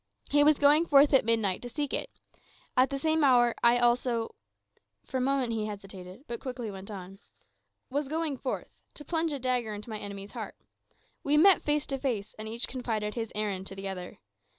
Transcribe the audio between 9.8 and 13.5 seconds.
my enemy's heart. We met face to face; and each confided his